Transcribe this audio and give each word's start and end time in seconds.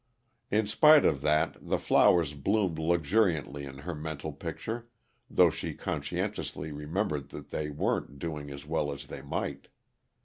In 0.49 0.65
spite 0.65 1.05
of 1.05 1.21
that, 1.21 1.57
the 1.61 1.77
flowers 1.77 2.33
bloomed 2.33 2.79
luxuriantly 2.79 3.65
in 3.65 3.77
her 3.85 3.93
mental 3.93 4.33
picture, 4.33 4.87
though 5.29 5.51
she 5.51 5.75
conscientiously 5.75 6.71
remembered 6.71 7.29
that 7.29 7.51
they 7.51 7.69
weren't 7.69 8.17
doing 8.17 8.49
as 8.49 8.65
well 8.65 8.91
as 8.91 9.05
they 9.05 9.21
might. 9.21 9.67